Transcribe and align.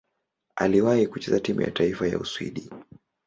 Aliwahi 0.55 1.07
kucheza 1.07 1.39
timu 1.39 1.61
ya 1.61 1.71
taifa 1.71 2.07
ya 2.07 2.19
Uswidi. 2.19 2.71